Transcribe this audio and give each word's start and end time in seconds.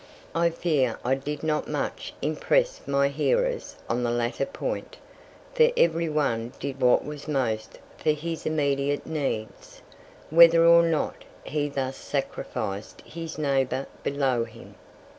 I 0.33 0.49
fear 0.49 0.97
I 1.05 1.13
did 1.13 1.43
not 1.43 1.67
much 1.67 2.11
impress 2.23 2.81
my 2.87 3.09
hearers 3.09 3.75
on 3.87 4.01
the 4.01 4.09
latter 4.09 4.47
point, 4.47 4.97
for 5.53 5.69
everyone 5.77 6.53
did 6.59 6.81
what 6.81 7.05
was 7.05 7.27
most 7.27 7.77
for 7.99 8.09
his 8.09 8.47
immediate 8.47 9.05
needs, 9.05 9.83
whether 10.31 10.65
or 10.65 10.81
not 10.81 11.23
he 11.43 11.69
thus 11.69 11.97
sacrificed 11.97 13.01
his 13.05 13.37
neighbour 13.37 13.85
below 14.01 14.43
him. 14.45 14.73